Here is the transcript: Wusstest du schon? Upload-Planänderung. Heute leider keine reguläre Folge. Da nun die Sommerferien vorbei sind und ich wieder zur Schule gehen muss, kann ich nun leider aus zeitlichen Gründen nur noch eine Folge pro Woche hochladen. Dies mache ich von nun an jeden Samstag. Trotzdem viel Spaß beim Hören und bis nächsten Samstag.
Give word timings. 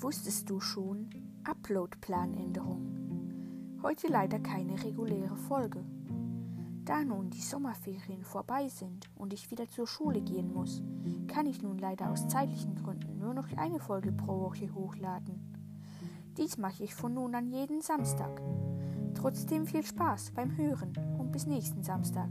Wusstest 0.00 0.48
du 0.48 0.60
schon? 0.60 1.10
Upload-Planänderung. 1.42 3.80
Heute 3.82 4.06
leider 4.06 4.38
keine 4.38 4.80
reguläre 4.84 5.34
Folge. 5.34 5.84
Da 6.84 7.02
nun 7.02 7.30
die 7.30 7.40
Sommerferien 7.40 8.22
vorbei 8.22 8.68
sind 8.68 9.10
und 9.16 9.32
ich 9.32 9.50
wieder 9.50 9.68
zur 9.68 9.88
Schule 9.88 10.20
gehen 10.20 10.54
muss, 10.54 10.84
kann 11.26 11.46
ich 11.46 11.62
nun 11.62 11.78
leider 11.78 12.10
aus 12.10 12.28
zeitlichen 12.28 12.76
Gründen 12.76 13.18
nur 13.18 13.34
noch 13.34 13.48
eine 13.56 13.80
Folge 13.80 14.12
pro 14.12 14.40
Woche 14.40 14.72
hochladen. 14.72 15.40
Dies 16.36 16.58
mache 16.58 16.84
ich 16.84 16.94
von 16.94 17.14
nun 17.14 17.34
an 17.34 17.48
jeden 17.48 17.80
Samstag. 17.80 18.40
Trotzdem 19.14 19.66
viel 19.66 19.84
Spaß 19.84 20.30
beim 20.30 20.56
Hören 20.56 20.92
und 21.18 21.32
bis 21.32 21.44
nächsten 21.44 21.82
Samstag. 21.82 22.28